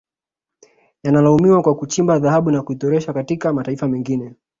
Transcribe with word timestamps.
Yanalaumiwa 1.03 1.61
kwa 1.61 1.75
kuchimba 1.75 2.19
dhahabu 2.19 2.51
na 2.51 2.61
kuitoroshea 2.61 3.13
katika 3.13 3.53
mataifa 3.53 3.87
mengine 3.87 4.35